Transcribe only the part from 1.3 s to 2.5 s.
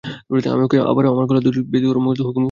দড়ি বেঁধে ওর হুকুম মতো চলতে দেব না!